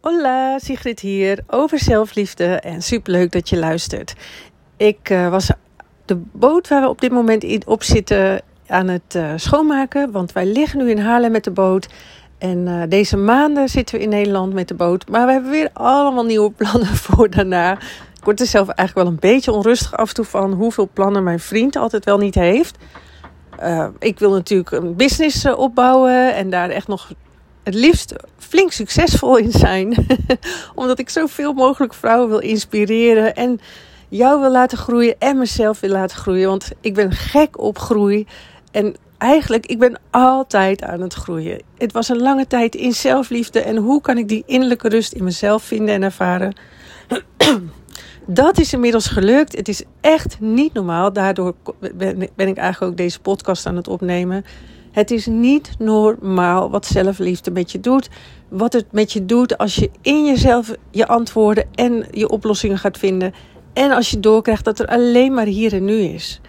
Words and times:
Hola, 0.00 0.58
Sigrid 0.58 1.00
hier 1.00 1.38
over 1.46 1.78
zelfliefde 1.78 2.44
en 2.44 2.82
superleuk 2.82 3.32
dat 3.32 3.48
je 3.48 3.58
luistert. 3.58 4.14
Ik 4.76 5.10
uh, 5.10 5.28
was 5.28 5.50
de 6.04 6.16
boot 6.32 6.68
waar 6.68 6.82
we 6.82 6.88
op 6.88 7.00
dit 7.00 7.10
moment 7.10 7.44
in, 7.44 7.62
op 7.66 7.82
zitten 7.82 8.42
aan 8.66 8.88
het 8.88 9.14
uh, 9.16 9.32
schoonmaken, 9.36 10.12
want 10.12 10.32
wij 10.32 10.46
liggen 10.46 10.78
nu 10.78 10.90
in 10.90 10.98
Haarlem 10.98 11.30
met 11.30 11.44
de 11.44 11.50
boot. 11.50 11.88
En 12.38 12.58
uh, 12.66 12.82
deze 12.88 13.16
maanden 13.16 13.68
zitten 13.68 13.96
we 13.96 14.02
in 14.02 14.08
Nederland 14.08 14.52
met 14.52 14.68
de 14.68 14.74
boot, 14.74 15.08
maar 15.08 15.26
we 15.26 15.32
hebben 15.32 15.50
weer 15.50 15.70
allemaal 15.72 16.24
nieuwe 16.24 16.50
plannen 16.50 16.96
voor 17.06 17.30
daarna. 17.30 17.72
Ik 18.18 18.24
word 18.24 18.40
er 18.40 18.46
zelf 18.46 18.68
eigenlijk 18.68 19.08
wel 19.08 19.16
een 19.16 19.32
beetje 19.32 19.52
onrustig 19.52 19.96
af 19.96 20.08
en 20.08 20.14
toe 20.14 20.24
van 20.24 20.52
hoeveel 20.52 20.88
plannen 20.92 21.22
mijn 21.22 21.40
vriend 21.40 21.76
altijd 21.76 22.04
wel 22.04 22.18
niet 22.18 22.34
heeft. 22.34 22.76
ik 23.98 24.18
wil 24.18 24.30
natuurlijk 24.30 24.70
een 24.70 24.96
business 24.96 25.46
opbouwen 25.46 26.34
en 26.34 26.50
daar 26.50 26.70
echt 26.70 26.88
nog 26.88 27.10
het 27.68 27.76
liefst 27.76 28.14
flink 28.38 28.72
succesvol 28.72 29.36
in 29.36 29.52
zijn. 29.52 30.06
Omdat 30.74 30.98
ik 30.98 31.08
zoveel 31.08 31.52
mogelijk 31.52 31.94
vrouwen 31.94 32.28
wil 32.28 32.38
inspireren 32.38 33.34
en 33.34 33.60
jou 34.08 34.40
wil 34.40 34.50
laten 34.50 34.78
groeien 34.78 35.14
en 35.18 35.38
mezelf 35.38 35.80
wil 35.80 35.90
laten 35.90 36.16
groeien. 36.16 36.48
Want 36.48 36.70
ik 36.80 36.94
ben 36.94 37.12
gek 37.12 37.58
op 37.58 37.78
groei. 37.78 38.26
En 38.70 38.94
eigenlijk, 39.18 39.66
ik 39.66 39.78
ben 39.78 40.00
altijd 40.10 40.82
aan 40.82 41.00
het 41.00 41.14
groeien. 41.14 41.62
Het 41.78 41.92
was 41.92 42.08
een 42.08 42.20
lange 42.20 42.46
tijd 42.46 42.74
in 42.74 42.92
zelfliefde. 42.92 43.60
En 43.60 43.76
hoe 43.76 44.00
kan 44.00 44.18
ik 44.18 44.28
die 44.28 44.42
innerlijke 44.46 44.88
rust 44.88 45.12
in 45.12 45.24
mezelf 45.24 45.62
vinden 45.62 45.94
en 45.94 46.02
ervaren? 46.02 46.54
Dat 48.26 48.58
is 48.58 48.72
inmiddels 48.72 49.06
gelukt. 49.06 49.56
Het 49.56 49.68
is 49.68 49.82
echt 50.00 50.40
niet 50.40 50.72
normaal. 50.72 51.12
Daardoor 51.12 51.54
ben 52.34 52.48
ik 52.48 52.56
eigenlijk 52.56 52.92
ook 52.92 52.96
deze 52.96 53.20
podcast 53.20 53.66
aan 53.66 53.76
het 53.76 53.88
opnemen. 53.88 54.44
Het 54.98 55.10
is 55.10 55.26
niet 55.26 55.70
normaal 55.78 56.70
wat 56.70 56.86
zelfliefde 56.86 57.50
met 57.50 57.72
je 57.72 57.80
doet. 57.80 58.08
Wat 58.48 58.72
het 58.72 58.92
met 58.92 59.12
je 59.12 59.24
doet 59.24 59.58
als 59.58 59.74
je 59.74 59.90
in 60.02 60.24
jezelf 60.24 60.74
je 60.90 61.06
antwoorden 61.06 61.64
en 61.74 62.06
je 62.10 62.28
oplossingen 62.28 62.78
gaat 62.78 62.98
vinden. 62.98 63.34
En 63.72 63.90
als 63.90 64.10
je 64.10 64.20
doorkrijgt 64.20 64.64
dat 64.64 64.78
er 64.78 64.86
alleen 64.86 65.34
maar 65.34 65.46
hier 65.46 65.72
en 65.72 65.84
nu 65.84 65.98
is. 65.98 66.40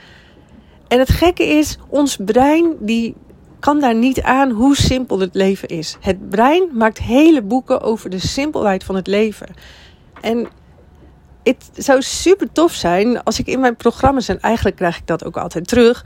En 0.87 0.99
het 0.99 1.09
gekke 1.09 1.43
is, 1.43 1.77
ons 1.89 2.17
brein 2.25 2.75
die 2.79 3.15
kan 3.59 3.79
daar 3.79 3.95
niet 3.95 4.21
aan 4.21 4.51
hoe 4.51 4.75
simpel 4.75 5.19
het 5.19 5.35
leven 5.35 5.67
is. 5.67 5.97
Het 5.99 6.29
brein 6.29 6.69
maakt 6.73 6.97
hele 6.97 7.41
boeken 7.41 7.81
over 7.81 8.09
de 8.09 8.19
simpelheid 8.19 8.83
van 8.83 8.95
het 8.95 9.07
leven. 9.07 9.47
En 10.21 10.47
het 11.43 11.69
zou 11.73 12.01
super 12.01 12.51
tof 12.51 12.73
zijn 12.73 13.23
als 13.23 13.39
ik 13.39 13.47
in 13.47 13.59
mijn 13.59 13.75
programma's, 13.75 14.27
en 14.27 14.39
eigenlijk 14.39 14.75
krijg 14.75 14.97
ik 14.97 15.07
dat 15.07 15.25
ook 15.25 15.37
altijd 15.37 15.67
terug, 15.67 16.05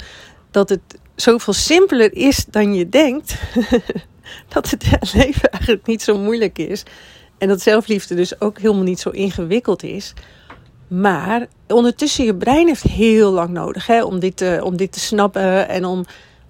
dat 0.54 0.70
het 0.70 0.82
zoveel 1.16 1.54
simpeler 1.54 2.14
is 2.16 2.46
dan 2.50 2.74
je 2.74 2.90
denkt. 2.90 3.36
dat 4.54 4.70
het 4.70 4.86
leven 5.14 5.50
eigenlijk 5.50 5.86
niet 5.86 6.02
zo 6.02 6.18
moeilijk 6.18 6.58
is. 6.58 6.84
En 7.38 7.48
dat 7.48 7.62
zelfliefde 7.62 8.16
dus 8.16 8.42
ook 8.42 8.58
helemaal 8.58 8.84
niet 8.84 9.00
zo 9.00 9.10
ingewikkeld 9.10 9.84
is. 9.84 10.14
Maar 10.88 11.48
ondertussen, 11.68 12.26
je 12.26 12.36
brein 12.36 12.68
heeft 12.68 12.84
heel 12.84 13.32
lang 13.32 13.50
nodig 13.50 13.88
hè, 13.88 14.04
om, 14.04 14.20
dit 14.20 14.38
te, 14.38 14.60
om 14.64 14.78
dit 14.78 14.92
te 14.92 15.00
snappen. 15.00 15.70
En 15.70 15.86
om, 15.86 16.06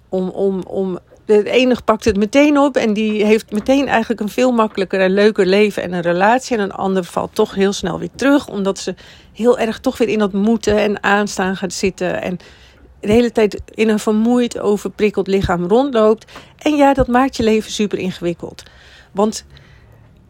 om, 0.08 0.28
om, 0.28 0.62
om. 0.66 0.98
De 1.24 1.50
ene 1.50 1.76
pakt 1.84 2.04
het 2.04 2.16
meteen 2.16 2.58
op 2.58 2.76
en 2.76 2.92
die 2.92 3.24
heeft 3.24 3.52
meteen 3.52 3.88
eigenlijk 3.88 4.20
een 4.20 4.28
veel 4.28 4.52
makkelijker 4.52 5.00
en 5.00 5.10
leuker 5.10 5.46
leven 5.46 5.82
en 5.82 5.92
een 5.92 6.00
relatie. 6.00 6.56
En 6.56 6.62
een 6.62 6.72
ander 6.72 7.04
valt 7.04 7.34
toch 7.34 7.54
heel 7.54 7.72
snel 7.72 7.98
weer 7.98 8.10
terug, 8.16 8.48
omdat 8.48 8.78
ze 8.78 8.94
heel 9.32 9.58
erg 9.58 9.80
toch 9.80 9.98
weer 9.98 10.08
in 10.08 10.18
dat 10.18 10.32
moeten 10.32 10.78
en 10.78 11.02
aanstaan 11.02 11.56
gaat 11.56 11.72
zitten. 11.72 12.22
En 12.22 12.38
de 13.06 13.12
hele 13.12 13.32
tijd 13.32 13.60
in 13.70 13.88
een 13.88 13.98
vermoeid, 13.98 14.58
overprikkeld 14.58 15.26
lichaam 15.26 15.64
rondloopt. 15.64 16.32
En 16.58 16.76
ja, 16.76 16.94
dat 16.94 17.06
maakt 17.06 17.36
je 17.36 17.42
leven 17.42 17.70
super 17.70 17.98
ingewikkeld. 17.98 18.62
Want 19.12 19.46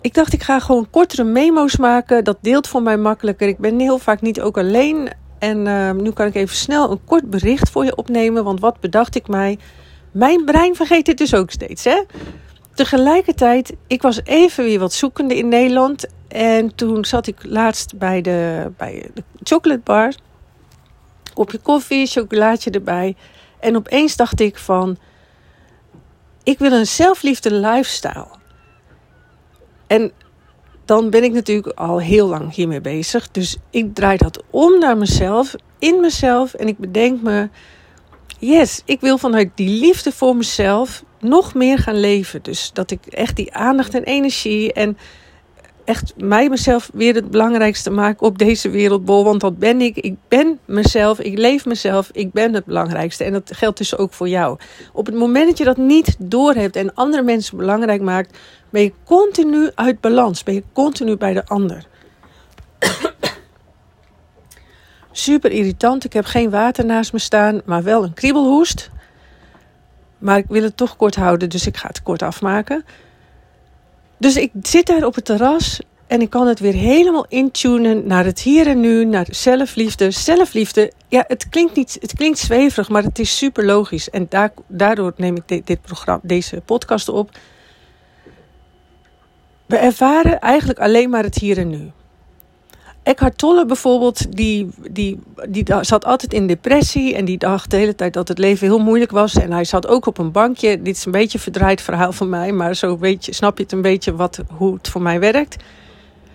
ik 0.00 0.14
dacht, 0.14 0.32
ik 0.32 0.42
ga 0.42 0.60
gewoon 0.60 0.90
kortere 0.90 1.24
memo's 1.24 1.76
maken. 1.76 2.24
Dat 2.24 2.38
deelt 2.40 2.68
voor 2.68 2.82
mij 2.82 2.96
makkelijker. 2.96 3.48
Ik 3.48 3.58
ben 3.58 3.78
heel 3.78 3.98
vaak 3.98 4.20
niet 4.20 4.40
ook 4.40 4.58
alleen. 4.58 5.08
En 5.38 5.66
uh, 5.66 5.90
nu 5.90 6.10
kan 6.10 6.26
ik 6.26 6.34
even 6.34 6.56
snel 6.56 6.90
een 6.90 7.04
kort 7.04 7.30
bericht 7.30 7.70
voor 7.70 7.84
je 7.84 7.96
opnemen. 7.96 8.44
Want 8.44 8.60
wat 8.60 8.80
bedacht 8.80 9.14
ik 9.14 9.28
mij? 9.28 9.58
Mijn 10.10 10.44
brein 10.44 10.74
vergeet 10.74 11.06
het 11.06 11.18
dus 11.18 11.34
ook 11.34 11.50
steeds, 11.50 11.84
hè? 11.84 12.02
Tegelijkertijd, 12.74 13.74
ik 13.86 14.02
was 14.02 14.20
even 14.24 14.64
weer 14.64 14.78
wat 14.78 14.92
zoekende 14.92 15.36
in 15.36 15.48
Nederland. 15.48 16.06
En 16.28 16.74
toen 16.74 17.04
zat 17.04 17.26
ik 17.26 17.36
laatst 17.42 17.98
bij 17.98 18.20
de, 18.20 18.70
bij 18.76 19.10
de 19.14 19.22
chocolate 19.42 19.80
bar 19.84 20.12
kopje 21.34 21.58
koffie, 21.58 22.06
chocolaatje 22.06 22.70
erbij. 22.70 23.16
En 23.60 23.76
opeens 23.76 24.16
dacht 24.16 24.40
ik 24.40 24.58
van, 24.58 24.98
ik 26.42 26.58
wil 26.58 26.72
een 26.72 26.86
zelfliefde 26.86 27.54
lifestyle. 27.54 28.28
En 29.86 30.12
dan 30.84 31.10
ben 31.10 31.24
ik 31.24 31.32
natuurlijk 31.32 31.78
al 31.78 32.00
heel 32.00 32.28
lang 32.28 32.54
hiermee 32.54 32.80
bezig. 32.80 33.30
Dus 33.30 33.56
ik 33.70 33.94
draai 33.94 34.16
dat 34.16 34.42
om 34.50 34.78
naar 34.78 34.96
mezelf, 34.96 35.54
in 35.78 36.00
mezelf. 36.00 36.54
En 36.54 36.68
ik 36.68 36.78
bedenk 36.78 37.22
me, 37.22 37.48
yes, 38.38 38.82
ik 38.84 39.00
wil 39.00 39.18
vanuit 39.18 39.50
die 39.54 39.80
liefde 39.80 40.12
voor 40.12 40.36
mezelf 40.36 41.04
nog 41.20 41.54
meer 41.54 41.78
gaan 41.78 42.00
leven. 42.00 42.42
Dus 42.42 42.70
dat 42.72 42.90
ik 42.90 43.06
echt 43.06 43.36
die 43.36 43.54
aandacht 43.54 43.94
en 43.94 44.02
energie 44.02 44.72
en 44.72 44.98
echt 45.84 46.12
mij 46.16 46.48
mezelf 46.48 46.90
weer 46.92 47.14
het 47.14 47.30
belangrijkste 47.30 47.90
maken 47.90 48.26
op 48.26 48.38
deze 48.38 48.70
wereldbol. 48.70 49.24
Want 49.24 49.40
dat 49.40 49.58
ben 49.58 49.80
ik. 49.80 49.96
Ik 49.96 50.16
ben 50.28 50.58
mezelf. 50.64 51.20
Ik 51.20 51.38
leef 51.38 51.66
mezelf. 51.66 52.10
Ik 52.12 52.32
ben 52.32 52.54
het 52.54 52.64
belangrijkste. 52.64 53.24
En 53.24 53.32
dat 53.32 53.50
geldt 53.54 53.78
dus 53.78 53.96
ook 53.96 54.12
voor 54.12 54.28
jou. 54.28 54.58
Op 54.92 55.06
het 55.06 55.14
moment 55.14 55.48
dat 55.48 55.58
je 55.58 55.64
dat 55.64 55.76
niet 55.76 56.16
doorhebt 56.18 56.76
en 56.76 56.94
andere 56.94 57.22
mensen 57.22 57.56
belangrijk 57.56 58.02
maakt, 58.02 58.38
ben 58.70 58.82
je 58.82 58.92
continu 59.04 59.70
uit 59.74 60.00
balans. 60.00 60.42
Ben 60.42 60.54
je 60.54 60.62
continu 60.72 61.16
bij 61.16 61.32
de 61.32 61.46
ander. 61.46 61.86
Super 65.12 65.50
irritant. 65.50 66.04
Ik 66.04 66.12
heb 66.12 66.24
geen 66.24 66.50
water 66.50 66.84
naast 66.84 67.12
me 67.12 67.18
staan, 67.18 67.60
maar 67.64 67.82
wel 67.82 68.04
een 68.04 68.14
kriebelhoest. 68.14 68.90
Maar 70.18 70.38
ik 70.38 70.46
wil 70.48 70.62
het 70.62 70.76
toch 70.76 70.96
kort 70.96 71.14
houden, 71.14 71.48
dus 71.48 71.66
ik 71.66 71.76
ga 71.76 71.88
het 71.88 72.02
kort 72.02 72.22
afmaken. 72.22 72.84
Dus 74.18 74.36
ik 74.36 74.50
zit 74.62 74.86
daar 74.86 75.04
op 75.04 75.14
het 75.14 75.24
terras 75.24 75.80
en 76.06 76.20
ik 76.20 76.30
kan 76.30 76.46
het 76.46 76.60
weer 76.60 76.72
helemaal 76.72 77.26
intunen 77.28 78.06
naar 78.06 78.24
het 78.24 78.40
hier 78.40 78.66
en 78.66 78.80
nu, 78.80 79.04
naar 79.04 79.26
zelfliefde. 79.30 80.10
Zelfliefde, 80.10 80.92
ja, 81.08 81.24
het 81.28 81.48
klinkt, 81.48 81.76
niet, 81.76 81.96
het 82.00 82.14
klinkt 82.14 82.38
zweverig, 82.38 82.88
maar 82.88 83.02
het 83.02 83.18
is 83.18 83.36
super 83.36 83.64
logisch. 83.64 84.10
En 84.10 84.28
daardoor 84.66 85.12
neem 85.16 85.36
ik 85.46 85.66
dit 85.66 85.82
programma, 85.82 86.20
deze 86.22 86.62
podcast 86.64 87.08
op. 87.08 87.30
We 89.66 89.76
ervaren 89.76 90.40
eigenlijk 90.40 90.78
alleen 90.78 91.10
maar 91.10 91.22
het 91.22 91.38
hier 91.38 91.58
en 91.58 91.68
nu. 91.68 91.90
Eckhart 93.04 93.38
Tolle 93.38 93.66
bijvoorbeeld, 93.66 94.36
die, 94.36 94.68
die, 94.90 95.18
die 95.48 95.64
zat 95.80 96.04
altijd 96.04 96.32
in 96.32 96.46
depressie 96.46 97.14
en 97.14 97.24
die 97.24 97.38
dacht 97.38 97.70
de 97.70 97.76
hele 97.76 97.94
tijd 97.94 98.12
dat 98.12 98.28
het 98.28 98.38
leven 98.38 98.66
heel 98.66 98.78
moeilijk 98.78 99.10
was. 99.10 99.34
En 99.34 99.52
hij 99.52 99.64
zat 99.64 99.86
ook 99.86 100.06
op 100.06 100.18
een 100.18 100.32
bankje. 100.32 100.82
Dit 100.82 100.96
is 100.96 101.04
een 101.04 101.12
beetje 101.12 101.38
een 101.38 101.44
verdraaid 101.44 101.80
verhaal 101.80 102.12
van 102.12 102.28
mij, 102.28 102.52
maar 102.52 102.74
zo 102.74 102.98
weet 102.98 103.24
je, 103.24 103.34
snap 103.34 103.56
je 103.56 103.62
het 103.62 103.72
een 103.72 103.82
beetje 103.82 104.14
wat, 104.14 104.40
hoe 104.56 104.74
het 104.74 104.88
voor 104.88 105.02
mij 105.02 105.20
werkt. 105.20 105.56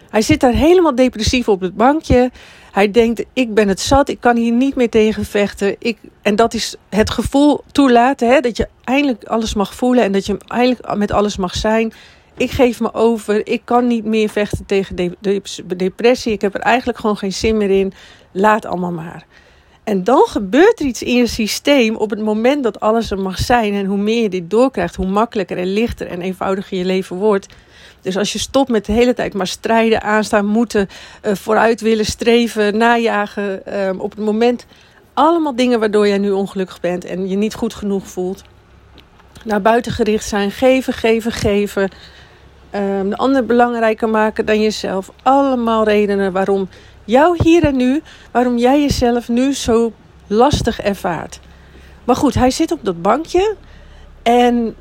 Hij 0.09 0.21
zit 0.21 0.39
daar 0.39 0.53
helemaal 0.53 0.95
depressief 0.95 1.47
op 1.47 1.61
het 1.61 1.75
bankje. 1.75 2.31
Hij 2.71 2.91
denkt, 2.91 3.25
ik 3.33 3.53
ben 3.53 3.67
het 3.67 3.79
zat, 3.79 4.09
ik 4.09 4.19
kan 4.19 4.35
hier 4.35 4.51
niet 4.51 4.75
meer 4.75 4.89
tegen 4.89 5.25
vechten. 5.25 5.75
Ik, 5.79 5.97
en 6.21 6.35
dat 6.35 6.53
is 6.53 6.75
het 6.89 7.09
gevoel 7.09 7.63
toelaten, 7.71 8.29
hè, 8.29 8.39
dat 8.39 8.57
je 8.57 8.67
eindelijk 8.83 9.23
alles 9.23 9.53
mag 9.53 9.75
voelen 9.75 10.03
en 10.03 10.11
dat 10.11 10.25
je 10.25 10.37
eindelijk 10.47 10.95
met 10.95 11.11
alles 11.11 11.37
mag 11.37 11.55
zijn 11.55 11.93
ik 12.39 12.51
geef 12.51 12.79
me 12.79 12.93
over. 12.93 13.47
Ik 13.47 13.61
kan 13.65 13.87
niet 13.87 14.05
meer 14.05 14.29
vechten 14.29 14.65
tegen 14.65 14.95
de, 14.95 15.41
depressie. 15.77 16.33
Ik 16.33 16.41
heb 16.41 16.53
er 16.53 16.59
eigenlijk 16.59 16.99
gewoon 16.99 17.17
geen 17.17 17.33
zin 17.33 17.57
meer 17.57 17.69
in. 17.69 17.93
Laat 18.31 18.65
allemaal 18.65 18.91
maar. 18.91 19.25
En 19.83 20.03
dan 20.03 20.25
gebeurt 20.27 20.79
er 20.79 20.85
iets 20.85 21.03
in 21.03 21.15
je 21.15 21.27
systeem 21.27 21.95
op 21.95 22.09
het 22.09 22.19
moment 22.19 22.63
dat 22.63 22.79
alles 22.79 23.11
er 23.11 23.19
mag 23.19 23.37
zijn. 23.37 23.73
En 23.73 23.85
hoe 23.85 23.97
meer 23.97 24.21
je 24.21 24.29
dit 24.29 24.49
doorkrijgt, 24.49 24.95
hoe 24.95 25.07
makkelijker 25.07 25.57
en 25.57 25.73
lichter 25.73 26.07
en 26.07 26.21
eenvoudiger 26.21 26.77
je 26.77 26.85
leven 26.85 27.15
wordt. 27.15 27.47
Dus 28.01 28.17
als 28.17 28.33
je 28.33 28.39
stopt 28.39 28.69
met 28.69 28.85
de 28.85 28.91
hele 28.91 29.13
tijd 29.13 29.33
maar 29.33 29.47
strijden, 29.47 30.01
aanstaan, 30.01 30.45
moeten, 30.45 30.89
uh, 31.25 31.35
vooruit 31.35 31.81
willen, 31.81 32.05
streven, 32.05 32.77
najagen. 32.77 33.61
Uh, 33.67 33.89
op 33.97 34.11
het 34.11 34.25
moment 34.25 34.65
allemaal 35.13 35.55
dingen 35.55 35.79
waardoor 35.79 36.07
jij 36.07 36.17
nu 36.17 36.31
ongelukkig 36.31 36.79
bent 36.79 37.05
en 37.05 37.27
je 37.27 37.35
niet 37.35 37.53
goed 37.53 37.73
genoeg 37.73 38.07
voelt. 38.07 38.43
Naar 39.43 39.61
buiten 39.61 39.91
gericht 39.91 40.27
zijn, 40.27 40.51
geven, 40.51 40.93
geven, 40.93 41.31
geven. 41.31 41.89
Um, 42.75 43.09
de 43.09 43.17
ander 43.17 43.45
belangrijker 43.45 44.09
maken 44.09 44.45
dan 44.45 44.61
jezelf. 44.61 45.11
Allemaal 45.23 45.83
redenen 45.83 46.31
waarom 46.31 46.69
jou 47.05 47.37
hier 47.43 47.63
en 47.63 47.75
nu, 47.75 48.01
waarom 48.31 48.57
jij 48.57 48.81
jezelf 48.81 49.29
nu 49.29 49.53
zo 49.53 49.93
lastig 50.27 50.81
ervaart. 50.81 51.39
Maar 52.03 52.15
goed, 52.15 52.33
hij 52.33 52.51
zit 52.51 52.71
op 52.71 52.79
dat 52.81 53.01
bankje 53.01 53.55
en 54.23 54.75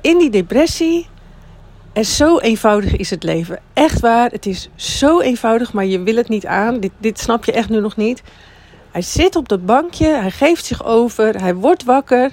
in 0.00 0.18
die 0.18 0.30
depressie. 0.30 1.10
En 1.92 2.04
zo 2.04 2.38
eenvoudig 2.38 2.96
is 2.96 3.10
het 3.10 3.22
leven. 3.22 3.58
Echt 3.72 4.00
waar, 4.00 4.30
het 4.30 4.46
is 4.46 4.68
zo 4.74 5.20
eenvoudig, 5.20 5.72
maar 5.72 5.84
je 5.84 6.02
wil 6.02 6.16
het 6.16 6.28
niet 6.28 6.46
aan. 6.46 6.80
Dit, 6.80 6.92
dit 6.98 7.18
snap 7.18 7.44
je 7.44 7.52
echt 7.52 7.68
nu 7.68 7.80
nog 7.80 7.96
niet. 7.96 8.22
Hij 8.90 9.02
zit 9.02 9.36
op 9.36 9.48
dat 9.48 9.66
bankje, 9.66 10.06
hij 10.06 10.30
geeft 10.30 10.64
zich 10.64 10.84
over, 10.84 11.40
hij 11.40 11.54
wordt 11.54 11.84
wakker. 11.84 12.32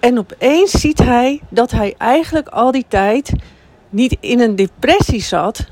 En 0.00 0.18
opeens 0.18 0.70
ziet 0.70 0.98
hij 0.98 1.40
dat 1.48 1.70
hij 1.70 1.94
eigenlijk 1.98 2.48
al 2.48 2.70
die 2.70 2.84
tijd 2.88 3.32
niet 3.92 4.16
in 4.20 4.40
een 4.40 4.56
depressie 4.56 5.22
zat. 5.22 5.66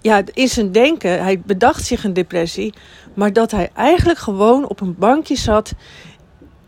Ja, 0.00 0.22
in 0.32 0.48
zijn 0.48 0.72
denken, 0.72 1.22
hij 1.22 1.40
bedacht 1.40 1.84
zich 1.84 2.04
een 2.04 2.12
depressie. 2.12 2.74
Maar 3.14 3.32
dat 3.32 3.50
hij 3.50 3.70
eigenlijk 3.74 4.18
gewoon 4.18 4.68
op 4.68 4.80
een 4.80 4.94
bankje 4.98 5.36
zat 5.36 5.72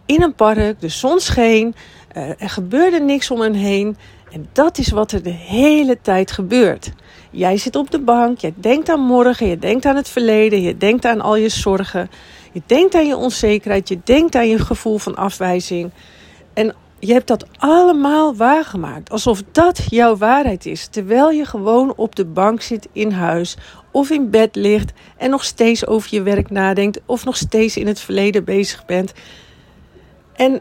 in 0.06 0.22
een 0.22 0.34
park. 0.34 0.80
De 0.80 0.88
zon 0.88 1.20
scheen. 1.20 1.74
Uh, 2.16 2.28
er 2.28 2.50
gebeurde 2.50 3.00
niks 3.00 3.30
om 3.30 3.40
hem 3.40 3.52
heen. 3.52 3.96
En 4.32 4.48
dat 4.52 4.78
is 4.78 4.90
wat 4.90 5.12
er 5.12 5.22
de 5.22 5.30
hele 5.30 5.98
tijd 6.02 6.32
gebeurt. 6.32 6.92
Jij 7.30 7.56
zit 7.56 7.76
op 7.76 7.90
de 7.90 8.00
bank, 8.00 8.38
je 8.38 8.52
denkt 8.56 8.88
aan 8.88 9.00
morgen, 9.00 9.46
je 9.46 9.58
denkt 9.58 9.84
aan 9.84 9.96
het 9.96 10.08
verleden, 10.08 10.62
je 10.62 10.76
denkt 10.76 11.04
aan 11.04 11.20
al 11.20 11.36
je 11.36 11.48
zorgen, 11.48 12.10
je 12.52 12.62
denkt 12.66 12.94
aan 12.94 13.06
je 13.06 13.16
onzekerheid, 13.16 13.88
je 13.88 13.98
denkt 14.04 14.34
aan 14.34 14.48
je 14.48 14.58
gevoel 14.58 14.98
van 14.98 15.16
afwijzing. 15.16 15.90
En 16.54 16.74
je 16.98 17.12
hebt 17.12 17.26
dat 17.26 17.46
allemaal 17.56 18.36
waargemaakt, 18.36 19.10
alsof 19.10 19.42
dat 19.52 19.84
jouw 19.88 20.16
waarheid 20.16 20.66
is, 20.66 20.86
terwijl 20.86 21.30
je 21.30 21.44
gewoon 21.44 21.92
op 21.96 22.16
de 22.16 22.24
bank 22.24 22.60
zit 22.60 22.88
in 22.92 23.10
huis 23.10 23.56
of 23.90 24.10
in 24.10 24.30
bed 24.30 24.56
ligt 24.56 24.92
en 25.16 25.30
nog 25.30 25.44
steeds 25.44 25.86
over 25.86 26.14
je 26.14 26.22
werk 26.22 26.50
nadenkt 26.50 27.00
of 27.06 27.24
nog 27.24 27.36
steeds 27.36 27.76
in 27.76 27.86
het 27.86 28.00
verleden 28.00 28.44
bezig 28.44 28.84
bent. 28.84 29.12
En 30.32 30.60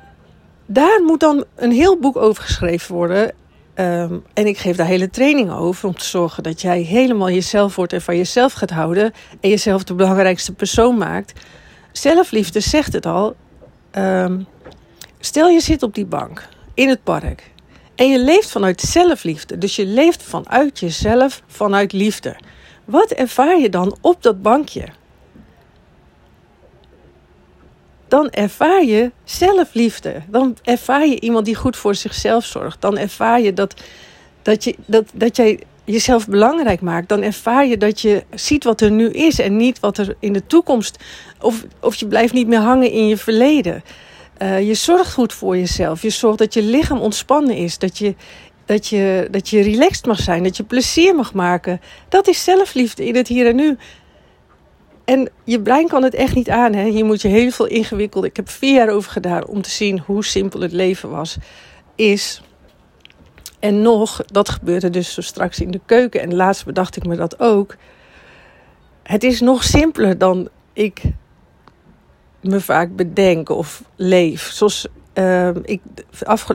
daar 0.66 1.02
moet 1.04 1.20
dan 1.20 1.44
een 1.56 1.72
heel 1.72 2.00
boek 2.00 2.16
over 2.16 2.44
geschreven 2.44 2.96
worden. 2.96 3.32
Um, 3.76 4.24
en 4.34 4.46
ik 4.48 4.58
geef 4.58 4.76
daar 4.76 4.88
hele 4.88 5.10
trainingen 5.10 5.56
over 5.56 5.88
om 5.88 5.96
te 5.96 6.06
zorgen 6.06 6.44
dat 6.44 6.62
jij 6.62 6.82
helemaal 6.82 7.30
jezelf 7.30 7.76
wordt 7.76 7.94
en 7.94 8.02
van 8.02 8.18
jezelf 8.18 8.54
gaat 8.54 8.70
houden 8.70 9.14
en 9.42 9.50
jezelf 9.50 9.84
de 9.84 9.94
belangrijkste 9.94 10.54
persoon 10.54 10.98
maakt. 10.98 11.34
Zelfliefde 11.92 12.60
zegt 12.60 12.94
het 12.94 13.06
al. 13.06 13.36
Um, 13.98 14.48
stel 15.20 15.50
je 15.50 15.60
zit 15.60 15.84
op 15.84 15.96
die 15.96 16.06
bank 16.06 16.48
in 16.74 16.90
het 16.90 17.04
park 17.04 17.52
en 17.96 18.10
je 18.10 18.20
leeft 18.20 18.52
vanuit 18.52 18.82
zelfliefde. 18.82 19.58
Dus 19.58 19.76
je 19.76 19.86
leeft 19.86 20.24
vanuit 20.24 20.80
jezelf, 20.80 21.42
vanuit 21.48 21.94
liefde. 21.94 22.36
Wat 22.86 23.12
ervaar 23.12 23.60
je 23.60 23.70
dan 23.70 23.98
op 24.02 24.24
dat 24.24 24.42
bankje? 24.42 24.84
dan 28.08 28.30
ervaar 28.30 28.84
je 28.84 29.12
zelfliefde. 29.24 30.22
Dan 30.28 30.58
ervaar 30.64 31.08
je 31.08 31.20
iemand 31.20 31.46
die 31.46 31.56
goed 31.56 31.78
voor 31.78 31.96
zichzelf 31.96 32.46
zorgt. 32.46 32.82
Dan 32.82 32.98
ervaar 32.98 33.42
je 33.42 33.54
dat, 33.54 33.74
dat, 34.42 34.64
je, 34.64 34.76
dat, 34.86 35.06
dat 35.14 35.36
jij 35.36 35.60
jezelf 35.84 36.28
belangrijk 36.28 36.82
maakt. 36.82 37.10
Dan 37.10 37.22
ervaar 37.22 37.66
je 37.66 37.78
dat 37.78 38.02
je 38.02 38.24
ziet 38.34 38.64
wat 38.64 38.82
er 38.82 38.92
nu 38.92 39.10
is 39.10 39.40
en 39.40 39.58
niet 39.58 39.80
wat 39.80 39.98
er 39.98 40.16
in 40.20 40.34
de 40.34 40.46
toekomst. 40.46 40.98
Of, 41.42 41.66
of 41.82 41.96
je 41.96 42.08
blijft 42.08 42.34
niet 42.34 42.48
meer 42.48 42.60
hangen 42.60 42.92
in 42.92 43.08
je 43.08 43.18
verleden. 43.18 43.84
Uh, 44.42 44.68
je 44.68 44.74
zorgt 44.74 45.14
goed 45.14 45.34
voor 45.34 45.58
jezelf. 45.58 46.02
Je 46.02 46.10
zorgt 46.10 46.38
dat 46.38 46.54
je 46.54 46.62
lichaam 46.62 47.00
ontspannen 47.00 47.56
is. 47.56 47.78
Dat 47.78 47.98
je, 47.98 48.16
dat, 48.66 48.88
je, 48.88 49.28
dat 49.32 49.50
je 49.50 49.62
relaxed 49.62 50.06
mag 50.06 50.20
zijn. 50.20 50.44
Dat 50.44 50.58
je 50.58 50.64
plezier 50.64 51.16
mag 51.16 51.34
maken. 51.34 51.82
Dat 52.10 52.28
is 52.28 52.44
zelfliefde 52.44 53.06
in 53.06 53.16
het 53.16 53.28
hier 53.28 53.48
en 53.48 53.56
nu. 53.56 53.78
En 55.06 55.30
je 55.44 55.62
brein 55.62 55.88
kan 55.88 56.04
het 56.04 56.14
echt 56.14 56.36
niet 56.36 56.50
aan. 56.50 56.74
Hè? 56.74 56.90
Hier 56.90 57.06
moet 57.06 57.22
je 57.22 57.28
heel 57.28 57.52
veel 57.52 57.66
ingewikkeld. 57.66 58.24
Ik 58.24 58.36
heb 58.36 58.50
vier 58.50 58.74
jaar 58.74 58.90
over 58.90 59.12
gedaan 59.12 59.46
om 59.46 59.62
te 59.62 59.70
zien 59.70 60.00
hoe 60.00 60.26
simpel 60.26 60.62
het 60.62 60.72
leven 60.72 61.10
was. 61.10 61.38
Is. 61.96 62.42
En 63.60 63.82
nog, 63.82 64.22
dat 64.26 64.50
gebeurde 64.50 64.90
dus 64.90 65.14
zo 65.14 65.22
straks 65.22 65.60
in 65.60 65.72
de 65.72 65.80
keuken. 65.86 66.22
En 66.22 66.36
laatst 66.36 66.66
bedacht 66.66 66.96
ik 66.96 67.06
me 67.06 67.16
dat 67.16 67.40
ook. 67.40 67.76
Het 69.04 69.24
is 69.24 69.40
nog 69.40 69.64
simpeler 69.64 70.18
dan 70.18 70.50
ik 70.74 71.02
me 72.42 72.60
vaak 72.60 72.96
bedenk 72.96 73.50
of 73.50 73.84
leef. 73.96 74.50
Zoals 74.52 74.88
uh, 75.14 75.50
ik, 75.64 75.82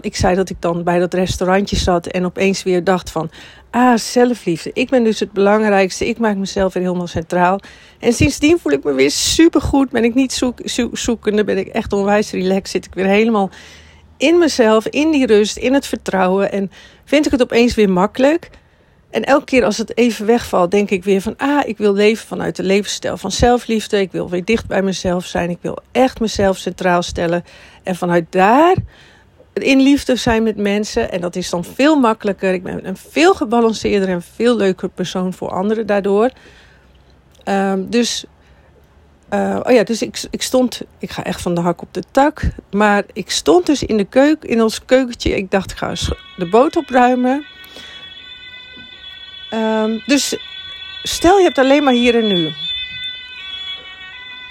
ik 0.01 0.17
zei 0.17 0.35
dat 0.35 0.51
ik 0.51 0.57
dan 0.59 0.83
bij 0.83 0.99
dat 0.99 1.15
restaurantje 1.15 1.77
zat 1.77 2.07
en 2.07 2.25
opeens 2.25 2.63
weer 2.63 2.85
dacht 2.85 3.11
van... 3.11 3.31
Ah, 3.71 3.97
zelfliefde. 3.97 4.71
Ik 4.73 4.91
ben 4.91 5.05
dus 5.05 5.21
het 5.21 5.33
belangrijkste. 5.33 6.09
Ik 6.09 6.19
maak 6.19 6.37
mezelf 6.37 6.73
weer 6.73 6.83
helemaal 6.83 7.07
centraal. 7.07 7.61
En 7.99 8.13
sindsdien 8.13 8.59
voel 8.59 8.73
ik 8.73 8.85
me 8.85 8.93
weer 8.93 9.11
supergoed. 9.11 9.91
Ben 9.91 10.05
ik 10.05 10.15
niet 10.15 10.33
zoek, 10.33 10.59
zoekende, 10.93 11.45
ben 11.45 11.59
ik 11.59 11.67
echt 11.67 11.93
onwijs 11.93 12.31
relaxed. 12.31 12.69
Zit 12.69 12.85
ik 12.85 12.95
weer 12.95 13.07
helemaal 13.07 13.51
in 14.17 14.39
mezelf, 14.39 14.87
in 14.87 15.11
die 15.11 15.27
rust, 15.27 15.57
in 15.57 15.75
het 15.75 15.87
vertrouwen. 15.87 16.53
En 16.53 16.71
vind 17.05 17.27
ik 17.27 17.33
het 17.33 17.43
opeens 17.43 17.75
weer 17.75 17.91
makkelijk. 17.91 18.51
En 19.13 19.25
elke 19.25 19.45
keer 19.45 19.65
als 19.65 19.79
het 19.79 19.97
even 19.97 20.27
wegvalt, 20.27 20.71
denk 20.71 20.91
ik 20.91 21.05
weer 21.05 21.21
van... 21.21 21.35
ah, 21.37 21.69
ik 21.69 21.79
wil 21.79 21.93
leven 21.93 22.27
vanuit 22.27 22.57
de 22.57 22.63
levensstijl 22.63 23.17
van 23.17 23.31
zelfliefde. 23.31 24.01
Ik 24.01 24.13
wil 24.13 24.29
weer 24.29 24.45
dicht 24.45 24.67
bij 24.67 24.83
mezelf 24.83 25.25
zijn. 25.25 25.51
Ik 25.51 25.59
wil 25.61 25.79
echt 25.91 26.21
mezelf 26.21 26.57
centraal 26.57 27.03
stellen. 27.03 27.45
En 27.83 27.97
vanuit 27.97 28.27
daar 28.31 28.75
in 29.53 29.81
liefde 29.81 30.17
zijn 30.17 30.43
met 30.43 30.57
mensen. 30.57 31.13
En 31.13 31.21
dat 31.21 31.37
is 31.37 31.51
dan 31.51 31.65
veel 31.65 31.97
makkelijker. 31.97 32.53
Ik 32.53 32.63
ben 32.63 32.87
een 32.87 32.97
veel 32.97 33.35
gebalanceerder 33.35 34.09
en 34.09 34.23
veel 34.23 34.57
leuker 34.57 34.89
persoon 34.89 35.33
voor 35.33 35.51
anderen 35.51 35.87
daardoor. 35.87 36.31
Um, 37.45 37.91
dus, 37.91 38.25
uh, 39.35 39.61
oh 39.63 39.73
ja, 39.73 39.83
dus 39.83 40.03
ik, 40.03 40.23
ik 40.31 40.43
stond, 40.43 40.81
ik 40.99 41.11
ga 41.11 41.25
echt 41.25 41.41
van 41.41 41.55
de 41.55 41.61
hak 41.61 41.83
op 41.83 41.95
de 41.95 42.03
tak. 42.11 42.43
Maar 42.71 43.05
ik 43.13 43.31
stond 43.31 43.67
dus 43.67 43.83
in 43.83 43.97
de 43.97 44.05
keuken, 44.05 44.49
in 44.49 44.63
ons 44.63 44.85
keukentje. 44.85 45.37
Ik 45.37 45.51
dacht, 45.51 45.71
ik 45.71 45.77
ga 45.77 45.95
de 46.37 46.49
boot 46.49 46.77
opruimen. 46.77 47.45
Um, 49.55 50.03
dus 50.07 50.37
stel 51.03 51.39
je 51.39 51.45
hebt 51.45 51.59
alleen 51.59 51.85
maar 51.85 51.93
hier 51.93 52.15
en 52.15 52.27
nu. 52.27 52.53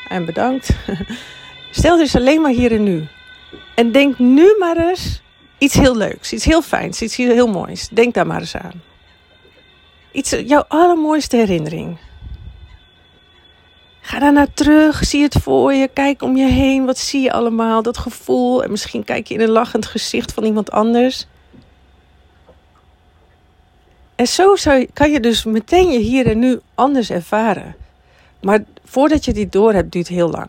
En 0.07 0.25
bedankt. 0.25 0.69
Stel 1.71 1.97
dus 1.97 2.15
alleen 2.15 2.41
maar 2.41 2.51
hier 2.51 2.71
en 2.71 2.83
nu. 2.83 3.07
En 3.75 3.91
denk 3.91 4.19
nu 4.19 4.55
maar 4.59 4.77
eens 4.77 5.21
iets 5.57 5.73
heel 5.73 5.95
leuks, 5.95 6.33
iets 6.33 6.45
heel 6.45 6.61
fijns, 6.61 7.01
iets 7.01 7.15
heel 7.15 7.47
moois. 7.47 7.87
Denk 7.87 8.13
daar 8.13 8.27
maar 8.27 8.39
eens 8.39 8.55
aan. 8.55 8.81
Iets, 10.11 10.29
jouw 10.29 10.63
allermooiste 10.67 11.35
herinnering. 11.35 11.97
Ga 14.01 14.19
daar 14.19 14.33
naar 14.33 14.53
terug, 14.53 15.05
zie 15.05 15.23
het 15.23 15.35
voor 15.41 15.73
je, 15.73 15.87
kijk 15.87 16.21
om 16.21 16.37
je 16.37 16.45
heen, 16.45 16.85
wat 16.85 16.97
zie 16.97 17.21
je 17.21 17.31
allemaal, 17.31 17.81
dat 17.81 17.97
gevoel. 17.97 18.63
En 18.63 18.71
misschien 18.71 19.03
kijk 19.03 19.27
je 19.27 19.33
in 19.33 19.41
een 19.41 19.49
lachend 19.49 19.85
gezicht 19.85 20.33
van 20.33 20.43
iemand 20.43 20.71
anders. 20.71 21.27
En 24.21 24.27
zo 24.27 24.55
kan 24.93 25.11
je 25.11 25.19
dus 25.19 25.43
meteen 25.43 25.91
je 25.91 25.99
hier 25.99 26.27
en 26.27 26.39
nu 26.39 26.59
anders 26.75 27.09
ervaren. 27.09 27.75
Maar 28.41 28.63
voordat 28.85 29.25
je 29.25 29.33
dit 29.33 29.51
door 29.51 29.73
hebt, 29.73 29.91
duurt 29.91 30.07
heel 30.07 30.29
lang. 30.29 30.47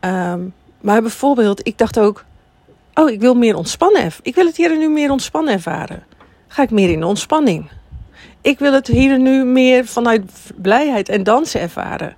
Um, 0.00 0.54
maar 0.80 1.02
bijvoorbeeld, 1.02 1.66
ik 1.66 1.78
dacht 1.78 1.98
ook, 1.98 2.24
oh, 2.94 3.10
ik 3.10 3.20
wil 3.20 3.34
meer 3.34 3.56
ontspannen. 3.56 4.10
Ik 4.22 4.34
wil 4.34 4.46
het 4.46 4.56
hier 4.56 4.70
en 4.70 4.78
nu 4.78 4.88
meer 4.88 5.10
ontspannen 5.10 5.52
ervaren. 5.52 6.04
Ga 6.48 6.62
ik 6.62 6.70
meer 6.70 6.90
in 6.90 7.00
de 7.00 7.06
ontspanning. 7.06 7.70
Ik 8.40 8.58
wil 8.58 8.72
het 8.72 8.86
hier 8.86 9.12
en 9.12 9.22
nu 9.22 9.44
meer 9.44 9.86
vanuit 9.86 10.30
blijheid 10.56 11.08
en 11.08 11.22
dansen 11.22 11.60
ervaren. 11.60 12.14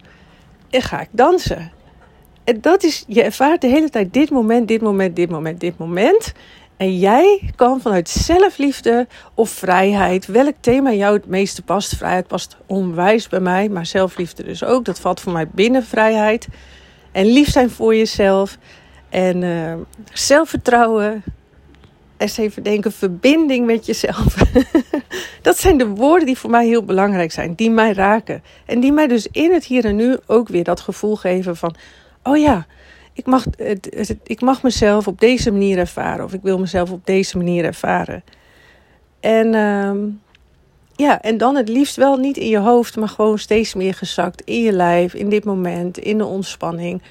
En 0.71 0.83
ga 0.83 1.01
ik 1.01 1.09
dansen. 1.11 1.73
En 2.45 2.61
dat 2.61 2.83
is, 2.83 3.05
je 3.07 3.23
ervaart 3.23 3.61
de 3.61 3.67
hele 3.67 3.91
tijd 3.91 4.13
dit 4.13 4.31
moment, 4.31 4.69
dit 4.69 4.81
moment, 4.81 5.17
dit 5.17 5.31
moment, 5.31 5.61
dit 5.61 5.79
moment. 5.79 6.33
En 6.79 6.99
jij 6.99 7.51
kan 7.57 7.81
vanuit 7.81 8.09
zelfliefde 8.09 9.07
of 9.35 9.51
vrijheid, 9.51 10.27
welk 10.27 10.55
thema 10.61 10.93
jou 10.93 11.17
het 11.17 11.27
meeste 11.27 11.63
past. 11.63 11.97
Vrijheid 11.97 12.27
past 12.27 12.57
onwijs 12.67 13.29
bij 13.29 13.41
mij, 13.41 13.69
maar 13.69 13.87
zelfliefde 13.87 14.43
dus 14.43 14.65
ook. 14.65 14.85
Dat 14.85 15.01
valt 15.01 15.21
voor 15.21 15.33
mij 15.33 15.49
binnen 15.49 15.85
vrijheid. 15.85 16.49
En 17.13 17.27
lief 17.27 17.51
zijn 17.51 17.71
voor 17.71 17.97
jezelf. 17.97 18.59
En 19.09 19.43
uh, 19.43 19.75
zelfvertrouwen. 20.13 21.23
Eens 22.17 22.37
even 22.37 22.63
denken, 22.63 22.93
verbinding 22.93 23.67
met 23.67 23.87
jezelf. 23.87 24.35
dat 25.43 25.59
zijn 25.59 25.79
de 25.79 25.87
woorden 25.87 26.27
die 26.27 26.39
voor 26.39 26.51
mij 26.51 26.67
heel 26.67 26.85
belangrijk 26.85 27.33
zijn. 27.33 27.55
Die 27.55 27.71
mij 27.71 27.93
raken. 27.93 28.43
En 28.67 28.81
die 28.81 28.93
mij 28.93 29.07
dus 29.07 29.27
in 29.31 29.53
het 29.53 29.65
hier 29.65 29.85
en 29.85 29.97
nu 29.97 30.17
ook 30.27 30.49
weer 30.49 30.65
dat 30.65 30.81
gevoel 30.81 31.17
geven 31.17 31.57
van... 31.57 31.75
Oh 32.23 32.37
ja, 32.37 32.67
ik 33.19 33.27
mag, 33.27 33.45
het, 33.57 34.17
ik 34.23 34.41
mag 34.41 34.63
mezelf 34.63 35.07
op 35.07 35.21
deze 35.21 35.51
manier 35.51 35.79
ervaren. 35.79 36.25
Of 36.25 36.33
ik 36.33 36.43
wil 36.43 36.59
mezelf 36.59 36.91
op 36.91 37.07
deze 37.07 37.37
manier 37.37 37.65
ervaren. 37.65 38.23
En... 39.21 39.55
Uh, 39.55 39.91
ja, 40.99 41.21
en 41.21 41.39
dan 41.39 41.57
het 41.57 41.69
liefst 41.69 41.97
wel 41.97 42.17
niet 42.17 42.37
in 42.37 42.49
je 42.49 42.59
hoofd, 42.59 42.97
maar 42.97 43.09
gewoon 43.09 43.39
steeds 43.39 43.75
meer 43.75 43.95
gezakt 43.95 44.43
in 44.45 44.63
je 44.63 44.73
lijf, 44.73 45.15
in 45.15 45.29
dit 45.29 45.45
moment, 45.45 45.99
in 45.99 46.19
de 46.19 46.25
ontspanning, 46.25 47.03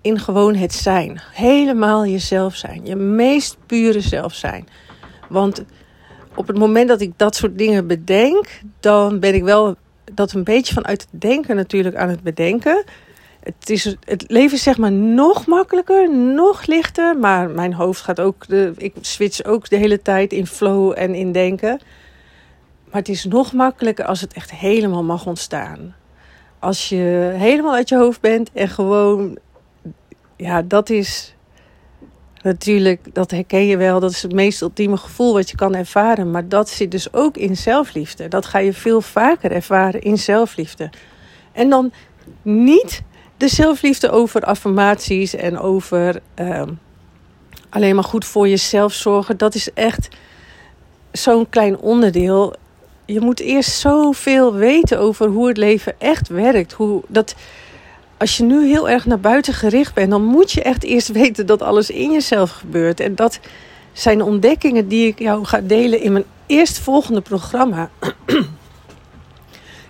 in 0.00 0.18
gewoon 0.18 0.54
het 0.54 0.72
zijn. 0.72 1.20
Helemaal 1.32 2.06
jezelf 2.06 2.54
zijn, 2.54 2.80
je 2.84 2.96
meest 2.96 3.56
pure 3.66 4.00
zelf 4.00 4.34
zijn. 4.34 4.68
Want 5.28 5.64
op 6.34 6.46
het 6.46 6.58
moment 6.58 6.88
dat 6.88 7.00
ik 7.00 7.12
dat 7.16 7.36
soort 7.36 7.58
dingen 7.58 7.86
bedenk, 7.86 8.60
dan 8.80 9.20
ben 9.20 9.34
ik 9.34 9.42
wel 9.42 9.76
dat 10.14 10.32
een 10.32 10.44
beetje 10.44 10.74
vanuit 10.74 11.06
het 11.10 11.20
denken 11.20 11.56
natuurlijk 11.56 11.96
aan 11.96 12.08
het 12.08 12.22
bedenken. 12.22 12.84
Het, 13.44 13.70
is, 13.70 13.96
het 14.04 14.24
leven 14.26 14.56
is 14.56 14.62
zeg 14.62 14.78
maar 14.78 14.92
nog 14.92 15.46
makkelijker, 15.46 16.14
nog 16.14 16.66
lichter, 16.66 17.18
maar 17.18 17.50
mijn 17.50 17.72
hoofd 17.72 18.00
gaat 18.00 18.20
ook, 18.20 18.46
de, 18.48 18.72
ik 18.76 18.94
switch 19.00 19.44
ook 19.44 19.68
de 19.68 19.76
hele 19.76 20.02
tijd 20.02 20.32
in 20.32 20.46
flow 20.46 20.92
en 20.96 21.14
in 21.14 21.32
denken. 21.32 21.80
Maar 22.84 23.00
het 23.00 23.08
is 23.08 23.24
nog 23.24 23.52
makkelijker 23.52 24.04
als 24.04 24.20
het 24.20 24.32
echt 24.32 24.50
helemaal 24.50 25.02
mag 25.02 25.26
ontstaan. 25.26 25.94
Als 26.58 26.88
je 26.88 27.32
helemaal 27.36 27.74
uit 27.74 27.88
je 27.88 27.96
hoofd 27.96 28.20
bent 28.20 28.50
en 28.52 28.68
gewoon, 28.68 29.38
ja, 30.36 30.62
dat 30.62 30.90
is 30.90 31.34
natuurlijk, 32.42 33.14
dat 33.14 33.30
herken 33.30 33.66
je 33.66 33.76
wel, 33.76 34.00
dat 34.00 34.10
is 34.10 34.22
het 34.22 34.32
meest 34.32 34.60
ultieme 34.60 34.96
gevoel 34.96 35.32
wat 35.32 35.50
je 35.50 35.56
kan 35.56 35.74
ervaren. 35.74 36.30
Maar 36.30 36.48
dat 36.48 36.68
zit 36.68 36.90
dus 36.90 37.12
ook 37.12 37.36
in 37.36 37.56
zelfliefde. 37.56 38.28
Dat 38.28 38.46
ga 38.46 38.58
je 38.58 38.72
veel 38.72 39.00
vaker 39.00 39.52
ervaren 39.52 40.00
in 40.00 40.18
zelfliefde. 40.18 40.90
En 41.52 41.68
dan 41.68 41.92
niet 42.42 43.02
de 43.36 43.48
zelfliefde 43.48 44.10
over 44.10 44.40
affirmaties 44.40 45.34
en 45.34 45.58
over 45.58 46.20
ehm, 46.34 46.70
alleen 47.68 47.94
maar 47.94 48.04
goed 48.04 48.24
voor 48.24 48.48
jezelf 48.48 48.92
zorgen. 48.92 49.36
Dat 49.36 49.54
is 49.54 49.72
echt 49.72 50.08
zo'n 51.12 51.48
klein 51.48 51.78
onderdeel. 51.78 52.54
Je 53.04 53.20
moet 53.20 53.40
eerst 53.40 53.70
zoveel 53.70 54.54
weten 54.54 54.98
over 54.98 55.28
hoe 55.28 55.48
het 55.48 55.56
leven 55.56 56.00
echt 56.00 56.28
werkt. 56.28 56.72
Hoe 56.72 57.02
dat 57.06 57.34
als 58.16 58.36
je 58.36 58.42
nu 58.42 58.66
heel 58.66 58.88
erg 58.88 59.06
naar 59.06 59.20
buiten 59.20 59.54
gericht 59.54 59.94
bent, 59.94 60.10
dan 60.10 60.24
moet 60.24 60.52
je 60.52 60.62
echt 60.62 60.84
eerst 60.84 61.08
weten 61.22 61.46
dat 61.46 61.62
alles 61.62 61.90
in 61.90 62.12
jezelf 62.12 62.50
gebeurt. 62.50 63.00
En 63.00 63.14
dat 63.14 63.40
zijn 63.92 64.22
ontdekkingen 64.22 64.88
die 64.88 65.06
ik 65.06 65.18
jou 65.18 65.44
ga 65.44 65.60
delen 65.60 66.00
in 66.00 66.12
mijn 66.12 66.24
eerstvolgende 66.46 67.20
programma. 67.20 67.90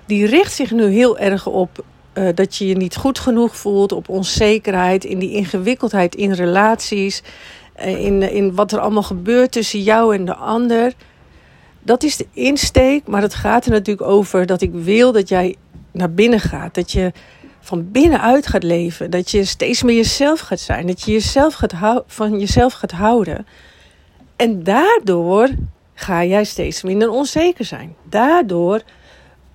Die 0.07 0.27
richt 0.27 0.53
zich 0.53 0.71
nu 0.71 0.85
heel 0.85 1.19
erg 1.19 1.47
op 1.47 1.85
uh, 2.15 2.29
dat 2.35 2.57
je 2.57 2.67
je 2.67 2.77
niet 2.77 2.97
goed 2.97 3.19
genoeg 3.19 3.57
voelt, 3.57 3.93
op 3.93 4.09
onzekerheid, 4.09 5.05
in 5.05 5.19
die 5.19 5.33
ingewikkeldheid 5.33 6.15
in 6.15 6.33
relaties, 6.33 7.23
uh, 7.79 8.05
in, 8.05 8.23
in 8.23 8.55
wat 8.55 8.73
er 8.73 8.79
allemaal 8.79 9.03
gebeurt 9.03 9.53
tussen 9.53 9.83
jou 9.83 10.15
en 10.15 10.25
de 10.25 10.35
ander. 10.35 10.93
Dat 11.83 12.03
is 12.03 12.17
de 12.17 12.27
insteek, 12.33 13.07
maar 13.07 13.23
het 13.23 13.35
gaat 13.35 13.65
er 13.65 13.71
natuurlijk 13.71 14.09
over 14.09 14.47
dat 14.47 14.63
ik 14.63 14.73
wil 14.73 15.13
dat 15.13 15.29
jij 15.29 15.57
naar 15.93 16.13
binnen 16.13 16.41
gaat. 16.41 16.75
Dat 16.75 16.93
je 16.93 17.13
van 17.61 17.91
binnenuit 17.91 18.47
gaat 18.47 18.63
leven. 18.63 19.11
Dat 19.11 19.31
je 19.31 19.45
steeds 19.45 19.83
meer 19.83 19.97
jezelf 19.97 20.41
gaat 20.41 20.61
zijn. 20.61 20.87
Dat 20.87 21.03
je 21.03 21.13
jezelf 21.13 21.55
gaat 21.55 22.03
van 22.07 22.39
jezelf 22.39 22.73
gaat 22.73 22.91
houden. 22.91 23.47
En 24.37 24.63
daardoor 24.63 25.49
ga 25.95 26.25
jij 26.25 26.45
steeds 26.45 26.83
minder 26.83 27.11
onzeker 27.11 27.65
zijn. 27.65 27.95
Daardoor 28.09 28.83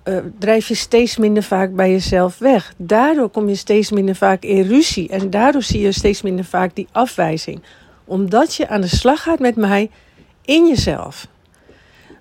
uh, 0.04 0.16
drijf 0.38 0.68
je 0.68 0.74
steeds 0.74 1.16
minder 1.16 1.42
vaak 1.42 1.74
bij 1.74 1.90
jezelf 1.90 2.38
weg. 2.38 2.72
Daardoor 2.76 3.28
kom 3.28 3.48
je 3.48 3.54
steeds 3.54 3.90
minder 3.90 4.14
vaak 4.14 4.42
in 4.42 4.62
ruzie. 4.62 5.08
En 5.08 5.30
daardoor 5.30 5.62
zie 5.62 5.80
je 5.80 5.92
steeds 5.92 6.22
minder 6.22 6.44
vaak 6.44 6.74
die 6.74 6.88
afwijzing. 6.92 7.62
Omdat 8.04 8.54
je 8.54 8.68
aan 8.68 8.80
de 8.80 8.88
slag 8.88 9.22
gaat 9.22 9.38
met 9.38 9.56
mij 9.56 9.90
in 10.44 10.66
jezelf. 10.66 11.26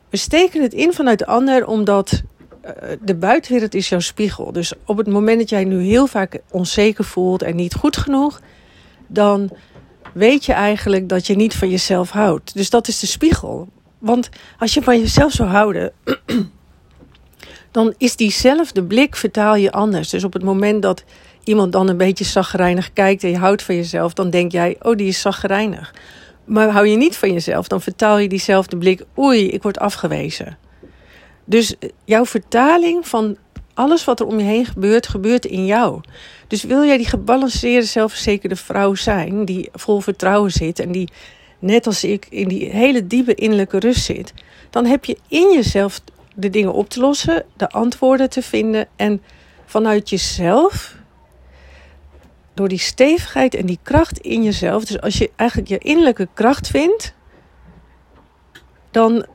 We 0.10 0.18
steken 0.18 0.62
het 0.62 0.74
in 0.74 0.94
vanuit 0.94 1.20
de 1.20 1.26
ander 1.26 1.68
omdat 1.68 2.22
eh, 2.62 2.74
de 3.02 3.16
buitenwereld 3.16 3.74
is 3.74 3.90
jouw 3.90 4.00
spiegel. 4.00 4.52
Dus 4.52 4.74
op 4.86 4.98
het 4.98 5.08
moment 5.08 5.40
dat 5.40 5.50
jij 5.50 5.64
nu 5.64 5.82
heel 5.82 6.08
vaak 6.08 6.40
onzeker 6.52 7.04
voelt 7.04 7.42
en 7.42 7.56
niet 7.56 7.74
goed 7.74 7.98
genoeg, 7.98 8.42
dan 9.08 9.50
weet 10.14 10.46
je 10.46 10.54
eigenlijk 10.54 11.10
dat 11.10 11.28
je 11.28 11.36
niet 11.36 11.56
van 11.56 11.70
jezelf 11.70 12.10
houdt. 12.10 12.54
Dus 12.54 12.70
dat 12.70 12.88
is 12.88 13.00
de 13.00 13.08
spiegel. 13.08 13.68
Want 13.98 14.30
als 14.58 14.74
je 14.74 14.82
van 14.82 15.00
jezelf 15.00 15.32
zou 15.32 15.50
houden, 15.50 15.92
dan 17.72 17.94
is 17.98 18.16
diezelfde 18.16 18.84
blik 18.84 19.16
vertaal 19.16 19.56
je 19.56 19.72
anders. 19.72 20.10
Dus 20.10 20.24
op 20.24 20.34
het 20.34 20.44
moment 20.44 20.82
dat 20.82 21.04
iemand 21.44 21.72
dan 21.72 21.90
een 21.90 21.98
beetje 21.98 22.26
zagrijnig 22.26 22.94
kijkt 22.94 23.24
en 23.24 23.30
je 23.30 23.38
houdt 23.38 23.64
van 23.64 23.76
jezelf, 23.76 24.14
dan 24.14 24.30
denk 24.30 24.52
jij, 24.52 24.76
oh, 24.82 24.96
die 24.96 25.08
is 25.08 25.22
zagrijnig. 25.22 25.94
Maar 26.46 26.70
hou 26.70 26.88
je 26.88 26.98
niet 26.98 27.18
van 27.18 27.34
jezelf, 27.34 27.68
dan 27.68 27.82
vertaal 27.82 28.18
je 28.18 28.28
diezelfde 28.28 28.78
blik, 28.78 29.04
oei, 29.18 29.50
ik 29.50 29.64
word 29.64 29.80
afgewezen. 29.80 30.58
Dus 31.46 31.76
jouw 32.06 32.26
vertaling 32.26 33.08
van 33.08 33.38
alles 33.74 34.06
wat 34.06 34.20
er 34.20 34.26
om 34.26 34.40
je 34.40 34.46
heen 34.46 34.66
gebeurt, 34.66 35.08
gebeurt 35.08 35.46
in 35.46 35.66
jou. 35.66 36.02
Dus 36.48 36.64
wil 36.64 36.84
jij 36.84 36.98
die 36.98 37.08
gebalanceerde, 37.08 37.86
zelfverzekerde 37.86 38.56
vrouw 38.56 38.96
zijn, 38.96 39.46
die 39.46 39.70
vol 39.74 40.00
vertrouwen 40.00 40.52
zit 40.52 40.80
en 40.80 40.92
die 40.92 41.10
net 41.60 41.88
als 41.88 42.04
ik 42.04 42.28
in 42.30 42.48
die 42.48 42.70
hele 42.70 43.08
diepe 43.08 43.36
innerlijke 43.36 43.80
rust 43.80 44.06
zit, 44.06 44.34
dan 44.70 44.86
heb 44.86 45.06
je 45.06 45.18
in 45.28 45.52
jezelf 45.54 46.02
de 46.39 46.50
dingen 46.50 46.74
op 46.74 46.89
te 46.89 47.00
lossen, 47.00 47.46
de 47.58 47.69
antwoorden 47.69 48.29
te 48.29 48.41
vinden 48.41 48.88
en 48.96 49.22
vanuit 49.65 50.10
jezelf, 50.10 50.96
door 52.53 52.67
die 52.67 52.79
stevigheid 52.79 53.55
en 53.55 53.65
die 53.65 53.79
kracht 53.84 54.17
in 54.17 54.43
jezelf, 54.43 54.86
dus 54.86 55.01
als 55.01 55.17
je 55.17 55.31
eigenlijk 55.36 55.69
je 55.69 55.77
innerlijke 55.77 56.27
kracht 56.34 56.67
vindt, 56.67 57.13
dan 58.91 59.25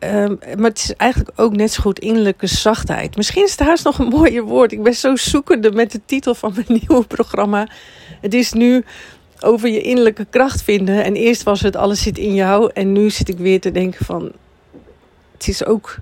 Um, 0.00 0.38
maar 0.56 0.70
het 0.70 0.78
is 0.78 0.94
eigenlijk 0.96 1.40
ook 1.40 1.56
net 1.56 1.72
zo 1.72 1.82
goed 1.82 1.98
innerlijke 1.98 2.46
zachtheid. 2.46 3.16
Misschien 3.16 3.44
is 3.44 3.50
het 3.50 3.60
haast 3.60 3.84
nog 3.84 3.98
een 3.98 4.08
mooier 4.08 4.42
woord. 4.42 4.72
Ik 4.72 4.82
ben 4.82 4.94
zo 4.94 5.16
zoekende 5.16 5.72
met 5.72 5.92
de 5.92 6.00
titel 6.04 6.34
van 6.34 6.52
mijn 6.54 6.66
nieuwe 6.88 7.06
programma. 7.06 7.68
Het 8.20 8.34
is 8.34 8.52
nu 8.52 8.84
over 9.40 9.68
je 9.68 9.80
innerlijke 9.80 10.26
kracht 10.30 10.62
vinden. 10.62 11.04
En 11.04 11.14
eerst 11.14 11.42
was 11.42 11.60
het 11.60 11.76
alles 11.76 12.02
zit 12.02 12.18
in 12.18 12.34
jou. 12.34 12.70
En 12.74 12.92
nu 12.92 13.10
zit 13.10 13.28
ik 13.28 13.38
weer 13.38 13.60
te 13.60 13.70
denken 13.70 14.04
van... 14.04 14.32
Het 15.32 15.48
is 15.48 15.64
ook 15.64 15.96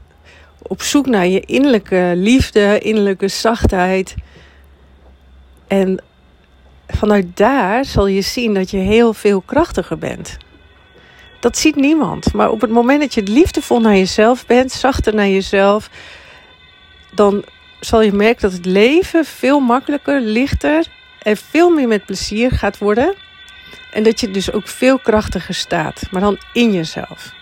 op 0.62 0.82
zoek 0.82 1.06
naar 1.06 1.26
je 1.26 1.40
innerlijke 1.40 2.12
liefde, 2.16 2.78
innerlijke 2.78 3.28
zachtheid. 3.28 4.14
En 5.66 6.02
vanuit 6.88 7.36
daar 7.36 7.84
zal 7.84 8.06
je 8.06 8.20
zien 8.20 8.54
dat 8.54 8.70
je 8.70 8.76
heel 8.76 9.14
veel 9.14 9.40
krachtiger 9.40 9.98
bent. 9.98 10.36
Dat 11.40 11.58
ziet 11.58 11.76
niemand. 11.76 12.32
Maar 12.32 12.50
op 12.50 12.60
het 12.60 12.70
moment 12.70 13.00
dat 13.00 13.14
je 13.14 13.22
liefdevol 13.22 13.80
naar 13.80 13.96
jezelf 13.96 14.46
bent, 14.46 14.72
zachter 14.72 15.14
naar 15.14 15.28
jezelf, 15.28 15.90
dan 17.14 17.44
zal 17.80 18.02
je 18.02 18.12
merken 18.12 18.42
dat 18.42 18.52
het 18.52 18.66
leven 18.66 19.24
veel 19.24 19.60
makkelijker, 19.60 20.20
lichter 20.20 20.86
en 21.22 21.36
veel 21.36 21.70
meer 21.70 21.88
met 21.88 22.04
plezier 22.06 22.50
gaat 22.50 22.78
worden. 22.78 23.14
En 23.92 24.02
dat 24.02 24.20
je 24.20 24.30
dus 24.30 24.52
ook 24.52 24.68
veel 24.68 24.98
krachtiger 24.98 25.54
staat, 25.54 26.02
maar 26.10 26.20
dan 26.20 26.38
in 26.52 26.72
jezelf. 26.72 27.32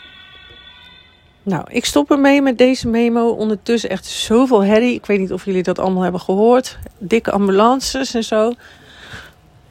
Nou, 1.45 1.65
ik 1.69 1.85
stop 1.85 2.11
ermee 2.11 2.43
met 2.43 2.59
deze 2.59 2.89
memo. 2.89 3.29
Ondertussen 3.29 3.91
echt 3.91 4.07
zoveel 4.07 4.65
herrie. 4.65 4.95
Ik 4.95 5.07
weet 5.07 5.19
niet 5.19 5.33
of 5.33 5.45
jullie 5.45 5.63
dat 5.63 5.79
allemaal 5.79 6.03
hebben 6.03 6.21
gehoord. 6.21 6.79
Dikke 6.99 7.31
ambulances 7.31 8.15
en 8.15 8.25
zo. 8.25 8.53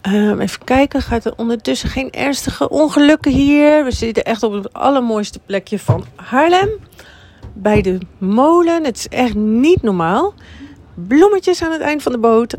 Um, 0.07 0.39
even 0.39 0.63
kijken, 0.63 1.01
gaat 1.01 1.25
er 1.25 1.33
ondertussen 1.35 1.89
geen 1.89 2.11
ernstige 2.11 2.69
ongelukken 2.69 3.31
hier? 3.31 3.83
We 3.83 3.91
zitten 3.91 4.23
echt 4.23 4.43
op 4.43 4.51
het 4.51 4.73
allermooiste 4.73 5.39
plekje 5.45 5.79
van 5.79 6.05
Haarlem. 6.15 6.69
Bij 7.53 7.81
de 7.81 7.97
molen. 8.17 8.83
Het 8.83 8.97
is 8.97 9.07
echt 9.07 9.35
niet 9.35 9.81
normaal. 9.81 10.33
Bloemetjes 10.93 11.63
aan 11.63 11.71
het 11.71 11.81
eind 11.81 12.01
van 12.01 12.11
de 12.11 12.17
boot. 12.17 12.55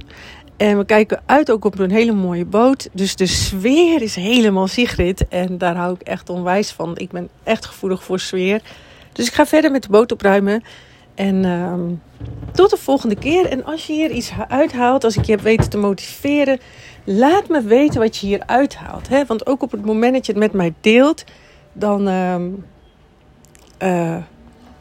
En 0.57 0.79
we 0.79 0.85
kijken 0.85 1.23
uit 1.27 1.51
ook 1.51 1.65
op 1.65 1.79
een 1.79 1.91
hele 1.91 2.13
mooie 2.13 2.45
boot. 2.45 2.89
Dus 2.93 3.17
de 3.17 3.27
sfeer 3.27 4.03
is 4.03 4.15
helemaal 4.15 4.67
Sigrid. 4.67 5.29
En 5.29 5.59
daar 5.59 5.77
hou 5.77 5.95
ik 5.95 6.03
echt 6.03 6.29
onwijs 6.29 6.71
van. 6.71 6.97
Ik 6.97 7.11
ben 7.11 7.29
echt 7.43 7.67
gevoelig 7.67 8.05
voor 8.05 8.21
sfeer. 8.21 8.61
Dus 9.15 9.27
ik 9.27 9.33
ga 9.33 9.47
verder 9.47 9.71
met 9.71 9.83
de 9.83 9.89
boot 9.89 10.13
opruimen. 10.13 10.63
En 11.15 11.45
uh, 11.45 11.75
tot 12.53 12.71
de 12.71 12.77
volgende 12.77 13.17
keer. 13.17 13.47
En 13.47 13.65
als 13.65 13.87
je 13.87 13.93
hier 13.93 14.11
iets 14.11 14.33
uithaalt, 14.49 15.05
als 15.05 15.17
ik 15.17 15.25
je 15.25 15.33
heb 15.33 15.41
weten 15.41 15.71
te 15.71 15.79
motiveren, 15.79 16.59
laat 17.05 17.49
me 17.49 17.63
weten 17.63 18.01
wat 18.01 18.17
je 18.17 18.27
hier 18.27 18.43
uithaalt. 18.47 19.09
Hè? 19.09 19.25
Want 19.27 19.47
ook 19.47 19.63
op 19.63 19.71
het 19.71 19.85
moment 19.85 20.15
dat 20.15 20.27
je 20.27 20.33
het 20.33 20.41
met 20.41 20.53
mij 20.53 20.75
deelt, 20.81 21.25
dan. 21.73 22.09
Uh, 23.83 24.17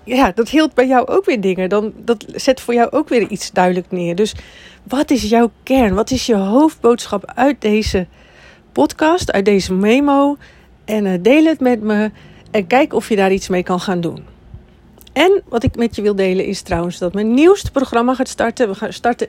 ja, 0.04 0.32
dat 0.32 0.50
hield 0.50 0.74
bij 0.74 0.88
jou 0.88 1.08
ook 1.08 1.25
weer 1.25 1.42
dingen. 1.42 1.70
Dan, 1.70 1.94
dat 1.96 2.25
zet 2.28 2.62
voor 2.62 2.74
jou 2.74 2.92
ook 2.92 3.10
weer 3.10 3.28
iets 3.28 3.52
duidelijk 3.52 3.92
neer. 3.92 4.16
Dus 4.16 4.36
wat 4.84 5.12
is 5.12 5.24
jouw 5.24 5.52
kern? 5.63 5.94
Wat 5.94 6.12
is 6.12 6.25
je 6.25 6.36
hoofdboodschap 6.36 7.32
uit 7.36 7.62
deze 7.62 8.08
podcast, 8.72 9.32
uit 9.32 9.46
deze 9.46 9.74
memo? 9.74 10.38
En 10.86 11.06
uh, 11.06 11.13
deel 11.22 11.46
het 11.46 11.60
met 11.60 11.82
me 11.82 12.12
en 12.53 12.67
kijk 12.67 12.93
of 12.93 13.10
je 13.10 13.15
daar 13.15 13.31
iets 13.31 13.48
mee 13.48 13.63
kan 13.63 13.79
gaan 13.79 14.01
doen. 14.01 14.25
En 15.13 15.41
wat 15.50 15.63
ik 15.63 15.75
met 15.75 15.95
je 15.95 16.01
wil 16.01 16.15
delen 16.15 16.45
is 16.45 16.62
trouwens 16.62 16.98
dat 16.98 17.13
mijn 17.13 17.33
nieuwste 17.33 17.72
programma 17.72 18.13
gaat 18.13 18.27
starten. 18.27 18.67
We 18.67 18.75
gaan 18.75 18.93
starten 18.93 19.27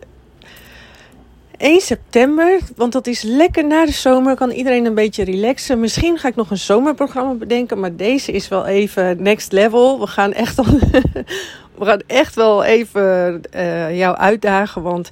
1 1.56 1.80
september, 1.80 2.60
want 2.76 2.92
dat 2.92 3.06
is 3.06 3.22
lekker 3.22 3.66
na 3.66 3.84
de 3.86 3.92
zomer. 3.92 4.36
Kan 4.36 4.50
iedereen 4.50 4.84
een 4.84 4.94
beetje 4.94 5.24
relaxen. 5.24 5.80
Misschien 5.80 6.18
ga 6.18 6.28
ik 6.28 6.34
nog 6.34 6.50
een 6.50 6.58
zomerprogramma 6.58 7.32
bedenken, 7.32 7.80
maar 7.80 7.96
deze 7.96 8.32
is 8.32 8.48
wel 8.48 8.66
even 8.66 9.22
next 9.22 9.52
level. 9.52 10.00
We 10.00 10.06
gaan 10.06 10.32
echt, 10.32 10.58
al, 10.58 10.64
we 11.78 11.84
gaan 11.84 12.02
echt 12.06 12.34
wel 12.34 12.64
even 12.64 13.40
uh, 13.54 13.98
jou 13.98 14.16
uitdagen, 14.16 14.82
want 14.82 15.10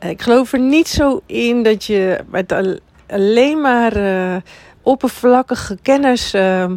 ik 0.00 0.22
geloof 0.22 0.52
er 0.52 0.60
niet 0.60 0.88
zo 0.88 1.20
in 1.26 1.62
dat 1.62 1.84
je 1.84 2.20
met 2.30 2.54
alleen 3.06 3.60
maar 3.60 3.96
uh, 3.96 4.36
oppervlakkige 4.82 5.78
kennis, 5.82 6.34
uh, 6.34 6.70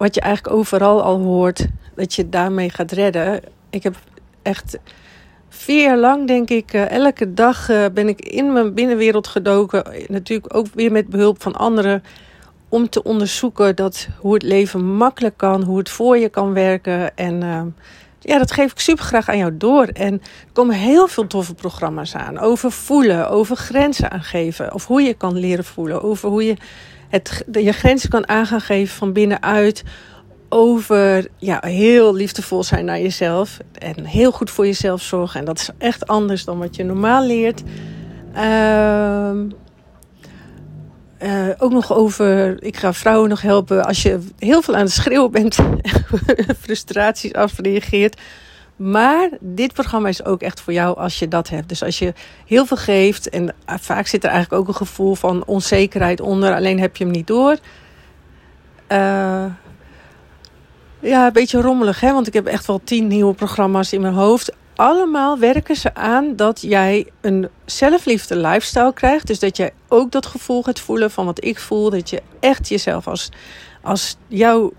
wat 0.00 0.14
je 0.14 0.20
eigenlijk 0.20 0.56
overal 0.56 1.02
al 1.02 1.18
hoort, 1.18 1.66
dat 1.94 2.14
je 2.14 2.28
daarmee 2.28 2.70
gaat 2.70 2.92
redden. 2.92 3.40
Ik 3.70 3.82
heb 3.82 3.96
echt 4.42 4.78
vier 5.48 5.82
jaar 5.82 5.98
lang, 5.98 6.26
denk 6.26 6.50
ik, 6.50 6.72
uh, 6.72 6.90
elke 6.90 7.34
dag 7.34 7.70
uh, 7.70 7.84
ben 7.94 8.08
ik 8.08 8.20
in 8.20 8.52
mijn 8.52 8.74
binnenwereld 8.74 9.26
gedoken. 9.26 9.84
Natuurlijk 10.08 10.54
ook 10.54 10.66
weer 10.74 10.92
met 10.92 11.08
behulp 11.08 11.42
van 11.42 11.56
anderen. 11.56 12.02
Om 12.68 12.88
te 12.88 13.02
onderzoeken 13.02 13.76
dat, 13.76 14.08
hoe 14.18 14.34
het 14.34 14.42
leven 14.42 14.84
makkelijk 14.84 15.36
kan, 15.36 15.62
hoe 15.62 15.78
het 15.78 15.90
voor 15.90 16.18
je 16.18 16.28
kan 16.28 16.52
werken. 16.52 17.16
En 17.16 17.42
uh, 17.42 17.62
ja, 18.18 18.38
dat 18.38 18.52
geef 18.52 18.70
ik 18.70 18.78
super 18.78 19.04
graag 19.04 19.28
aan 19.28 19.38
jou 19.38 19.56
door. 19.56 19.84
En 19.84 20.12
er 20.12 20.52
komen 20.52 20.74
heel 20.74 21.08
veel 21.08 21.26
toffe 21.26 21.54
programma's 21.54 22.14
aan. 22.14 22.38
Over 22.38 22.72
voelen, 22.72 23.30
over 23.30 23.56
grenzen 23.56 24.10
aangeven. 24.10 24.74
Of 24.74 24.86
hoe 24.86 25.02
je 25.02 25.14
kan 25.14 25.38
leren 25.38 25.64
voelen. 25.64 26.02
Over 26.02 26.28
hoe 26.28 26.44
je 26.44 26.56
het, 27.10 27.44
je 27.52 27.72
grenzen 27.72 28.10
kan 28.10 28.28
aan 28.28 28.46
gaan 28.46 28.60
geven 28.60 28.96
van 28.96 29.12
binnenuit 29.12 29.82
over 30.48 31.26
ja, 31.36 31.58
heel 31.60 32.14
liefdevol 32.14 32.64
zijn 32.64 32.84
naar 32.84 33.00
jezelf 33.00 33.58
en 33.72 34.04
heel 34.04 34.32
goed 34.32 34.50
voor 34.50 34.66
jezelf 34.66 35.02
zorgen. 35.02 35.40
En 35.40 35.46
dat 35.46 35.58
is 35.58 35.70
echt 35.78 36.06
anders 36.06 36.44
dan 36.44 36.58
wat 36.58 36.76
je 36.76 36.84
normaal 36.84 37.26
leert. 37.26 37.62
Uh, 38.36 39.30
uh, 41.22 41.48
ook 41.58 41.72
nog 41.72 41.92
over, 41.92 42.62
ik 42.62 42.76
ga 42.76 42.92
vrouwen 42.92 43.28
nog 43.28 43.40
helpen 43.42 43.84
als 43.84 44.02
je 44.02 44.18
heel 44.38 44.62
veel 44.62 44.74
aan 44.74 44.80
het 44.80 44.92
schreeuwen 44.92 45.30
bent, 45.30 45.56
frustraties 46.62 47.32
afreageert. 47.32 48.20
Maar 48.80 49.28
dit 49.40 49.72
programma 49.72 50.08
is 50.08 50.24
ook 50.24 50.42
echt 50.42 50.60
voor 50.60 50.72
jou 50.72 50.96
als 50.96 51.18
je 51.18 51.28
dat 51.28 51.48
hebt. 51.48 51.68
Dus 51.68 51.82
als 51.82 51.98
je 51.98 52.12
heel 52.46 52.66
veel 52.66 52.76
geeft 52.76 53.28
en 53.28 53.54
vaak 53.66 54.06
zit 54.06 54.24
er 54.24 54.30
eigenlijk 54.30 54.62
ook 54.62 54.68
een 54.68 54.86
gevoel 54.86 55.14
van 55.14 55.44
onzekerheid 55.46 56.20
onder, 56.20 56.54
alleen 56.54 56.80
heb 56.80 56.96
je 56.96 57.04
hem 57.04 57.12
niet 57.12 57.26
door. 57.26 57.56
Uh, 58.88 59.44
ja, 61.00 61.26
een 61.26 61.32
beetje 61.32 61.60
rommelig, 61.60 62.00
hè? 62.00 62.12
want 62.12 62.26
ik 62.26 62.32
heb 62.32 62.46
echt 62.46 62.66
wel 62.66 62.80
tien 62.84 63.06
nieuwe 63.06 63.34
programma's 63.34 63.92
in 63.92 64.00
mijn 64.00 64.14
hoofd. 64.14 64.52
Allemaal 64.74 65.38
werken 65.38 65.76
ze 65.76 65.94
aan 65.94 66.36
dat 66.36 66.60
jij 66.60 67.06
een 67.20 67.48
zelfliefde 67.64 68.36
lifestyle 68.36 68.92
krijgt. 68.92 69.26
Dus 69.26 69.38
dat 69.38 69.56
jij 69.56 69.72
ook 69.88 70.10
dat 70.10 70.26
gevoel 70.26 70.62
gaat 70.62 70.80
voelen 70.80 71.10
van 71.10 71.24
wat 71.24 71.44
ik 71.44 71.58
voel. 71.58 71.90
Dat 71.90 72.10
je 72.10 72.22
echt 72.40 72.68
jezelf 72.68 73.06
als, 73.08 73.28
als 73.82 74.16
jouw 74.28 74.72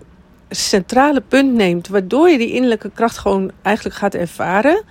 centrale 0.54 1.20
punt 1.20 1.52
neemt. 1.54 1.88
Waardoor 1.88 2.28
je 2.28 2.38
die 2.38 2.52
innerlijke 2.52 2.90
kracht 2.94 3.18
gewoon 3.18 3.50
eigenlijk 3.62 3.96
gaat 3.96 4.14
ervaren. 4.14 4.82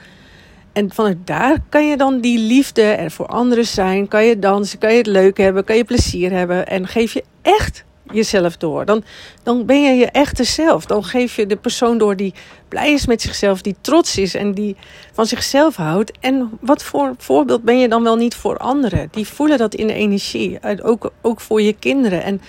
En 0.74 0.94
vanuit 0.94 1.18
daar 1.26 1.58
kan 1.70 1.88
je 1.88 1.98
dan 1.98 2.20
die 2.20 2.40
liefde 2.40 2.82
er 2.82 3.12
voor 3.12 3.28
anderen 3.28 3.66
zijn. 3.66 4.08
Kan 4.08 4.26
je 4.26 4.40
dansen, 4.40 4.80
kan 4.80 4.92
je 4.92 4.98
het 4.98 5.08
leuk 5.08 5.38
hebben, 5.38 5.64
kan 5.64 5.76
je 5.76 5.84
plezier 5.86 6.32
hebben. 6.32 6.68
En 6.68 6.88
geef 6.88 7.14
je 7.14 7.24
echt 7.42 7.84
jezelf 8.12 8.58
door. 8.58 8.86
Dan, 8.86 9.04
dan 9.44 9.66
ben 9.66 9.84
je 9.84 9.94
je 9.94 10.06
echte 10.06 10.44
zelf. 10.44 10.86
Dan 10.86 11.04
geef 11.04 11.36
je 11.36 11.46
de 11.46 11.56
persoon 11.56 11.98
door 11.98 12.16
die 12.16 12.34
blij 12.68 12.92
is 12.92 13.06
met 13.06 13.22
zichzelf, 13.22 13.62
die 13.62 13.76
trots 13.82 14.18
is 14.18 14.36
en 14.36 14.54
die 14.54 14.76
van 15.14 15.26
zichzelf 15.26 15.76
houdt. 15.76 16.12
En 16.20 16.58
wat 16.62 16.84
voor 16.84 17.14
voorbeeld 17.18 17.64
ben 17.64 17.80
je 17.80 17.88
dan 17.88 18.04
wel 18.04 18.16
niet 18.16 18.36
voor 18.36 18.58
anderen? 18.58 19.08
Die 19.12 19.28
voelen 19.28 19.58
dat 19.58 19.76
in 19.76 19.88
de 19.88 19.94
energie. 19.94 20.60
Ook, 20.84 21.12
ook 21.22 21.42
voor 21.42 21.62
je 21.62 21.74
kinderen. 21.74 22.24
En 22.24 22.42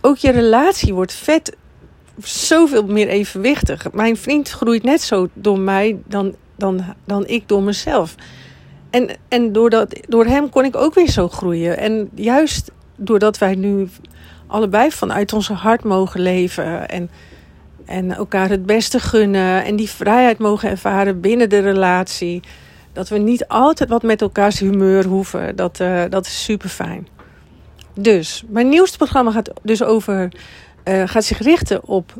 ook 0.00 0.16
je 0.16 0.30
relatie 0.30 0.94
wordt 0.94 1.12
vet 1.12 1.56
zoveel 2.22 2.86
meer 2.86 3.08
evenwichtig. 3.08 3.92
Mijn 3.92 4.16
vriend 4.16 4.50
groeit 4.50 4.82
net 4.82 5.00
zo 5.00 5.28
door 5.32 5.58
mij 5.58 5.98
dan, 6.04 6.34
dan, 6.56 6.84
dan 7.04 7.26
ik 7.26 7.48
door 7.48 7.62
mezelf. 7.62 8.14
En, 8.90 9.08
en 9.28 9.52
doordat, 9.52 10.00
door 10.08 10.24
hem 10.24 10.50
kon 10.50 10.64
ik 10.64 10.76
ook 10.76 10.94
weer 10.94 11.10
zo 11.10 11.28
groeien. 11.28 11.78
En 11.78 12.10
juist 12.14 12.70
doordat 12.96 13.38
wij 13.38 13.54
nu 13.54 13.88
allebei 14.46 14.90
vanuit 14.90 15.32
onze 15.32 15.52
hart 15.52 15.84
mogen 15.84 16.20
leven. 16.20 16.88
En, 16.88 17.10
en 17.84 18.12
elkaar 18.12 18.48
het 18.48 18.66
beste 18.66 18.98
gunnen. 19.00 19.64
En 19.64 19.76
die 19.76 19.90
vrijheid 19.90 20.38
mogen 20.38 20.70
ervaren 20.70 21.20
binnen 21.20 21.48
de 21.48 21.58
relatie. 21.58 22.42
Dat 22.92 23.08
we 23.08 23.18
niet 23.18 23.48
altijd 23.48 23.88
wat 23.88 24.02
met 24.02 24.22
elkaars 24.22 24.58
humeur 24.58 25.04
hoeven. 25.04 25.56
Dat, 25.56 25.80
uh, 25.80 26.02
dat 26.08 26.26
is 26.26 26.44
super 26.44 26.68
fijn. 26.68 27.08
Dus, 27.94 28.44
mijn 28.48 28.68
nieuwste 28.68 28.96
programma 28.96 29.30
gaat 29.30 29.50
dus 29.62 29.82
over. 29.82 30.28
Uh, 30.88 31.02
gaat 31.06 31.24
zich 31.24 31.38
richten 31.38 31.84
op 31.84 32.12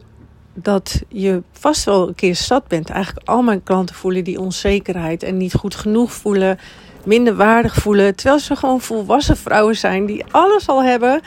dat 0.54 1.02
je 1.08 1.42
vast 1.52 1.84
wel 1.84 2.08
een 2.08 2.14
keer 2.14 2.36
zat 2.36 2.68
bent. 2.68 2.90
Eigenlijk 2.90 3.28
al 3.28 3.42
mijn 3.42 3.62
klanten 3.62 3.94
voelen 3.94 4.24
die 4.24 4.40
onzekerheid 4.40 5.22
en 5.22 5.36
niet 5.36 5.54
goed 5.54 5.74
genoeg 5.74 6.12
voelen, 6.12 6.58
minder 7.04 7.36
waardig 7.36 7.74
voelen. 7.74 8.14
Terwijl 8.14 8.38
ze 8.38 8.56
gewoon 8.56 8.80
volwassen 8.80 9.36
vrouwen 9.36 9.76
zijn 9.76 10.06
die 10.06 10.24
alles 10.30 10.68
al 10.68 10.82
hebben 10.84 11.20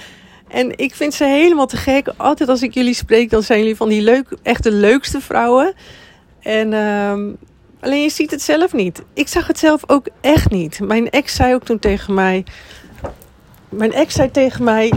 en 0.49 0.77
ik 0.77 0.95
vind 0.95 1.13
ze 1.13 1.23
helemaal 1.23 1.67
te 1.67 1.77
gek. 1.77 2.13
Altijd 2.17 2.49
als 2.49 2.61
ik 2.61 2.73
jullie 2.73 2.93
spreek, 2.93 3.29
dan 3.29 3.43
zijn 3.43 3.59
jullie 3.59 3.75
van 3.75 3.89
die 3.89 4.01
leuk, 4.01 4.37
echt 4.43 4.63
de 4.63 4.71
leukste 4.71 5.21
vrouwen. 5.21 5.73
En 6.39 6.73
um, 6.73 7.37
alleen 7.79 8.01
je 8.01 8.09
ziet 8.09 8.31
het 8.31 8.41
zelf 8.41 8.73
niet. 8.73 9.01
Ik 9.13 9.27
zag 9.27 9.47
het 9.47 9.59
zelf 9.59 9.81
ook 9.87 10.07
echt 10.21 10.49
niet. 10.49 10.79
Mijn 10.79 11.09
ex 11.09 11.35
zei 11.35 11.53
ook 11.53 11.63
toen 11.63 11.79
tegen 11.79 12.13
mij. 12.13 12.45
Mijn 13.69 13.93
ex 13.93 14.13
zei 14.13 14.31
tegen 14.31 14.63
mij. 14.63 14.93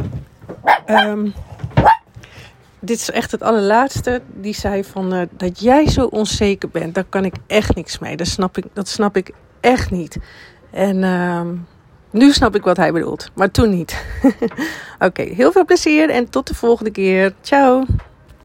Um, 0.86 1.34
dit 2.82 2.98
is 2.98 3.10
echt 3.10 3.30
het 3.30 3.42
allerlaatste. 3.42 4.22
Die 4.34 4.54
zei 4.54 4.84
van 4.84 5.14
uh, 5.14 5.22
dat 5.30 5.60
jij 5.60 5.88
zo 5.88 6.06
onzeker 6.06 6.68
bent, 6.68 6.94
daar 6.94 7.04
kan 7.04 7.24
ik 7.24 7.34
echt 7.46 7.74
niks 7.74 7.98
mee. 7.98 8.16
Dat 8.16 8.26
snap 8.26 8.56
ik, 8.56 8.64
dat 8.72 8.88
snap 8.88 9.16
ik 9.16 9.30
echt 9.60 9.90
niet. 9.90 10.18
En 10.70 11.04
um, 11.04 11.66
nu 12.10 12.32
snap 12.32 12.54
ik 12.54 12.64
wat 12.64 12.76
hij 12.76 12.92
bedoelt, 12.92 13.30
maar 13.34 13.50
toen 13.50 13.70
niet. 13.70 14.04
Oké, 14.98 15.22
heel 15.22 15.52
veel 15.52 15.64
plezier 15.64 16.10
en 16.10 16.30
tot 16.30 16.46
de 16.46 16.54
volgende 16.54 16.90
keer. 16.90 17.34
Ciao. 17.40 17.84